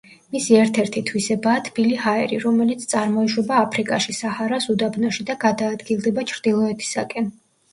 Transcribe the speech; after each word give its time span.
მისი 0.35 0.55
ერთ-ერთი 0.59 1.01
თვისებაა 1.09 1.59
თბილი 1.67 1.99
ჰაერი, 2.05 2.39
რომელიც 2.45 2.87
წარმოიშვება 2.93 3.59
აფრიკაში, 3.67 4.17
საჰარას 4.21 4.67
უდაბნოში 4.75 5.29
და 5.31 5.37
გადაადგილდება 5.45 6.25
ჩრდილოეთისაკენ. 6.33 7.31